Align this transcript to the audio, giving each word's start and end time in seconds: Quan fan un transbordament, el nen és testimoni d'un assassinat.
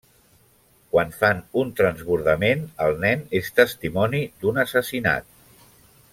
Quan 0.93 1.11
fan 1.17 1.41
un 1.63 1.69
transbordament, 1.81 2.65
el 2.87 2.97
nen 3.05 3.21
és 3.41 3.53
testimoni 3.61 4.23
d'un 4.41 4.63
assassinat. 4.65 5.31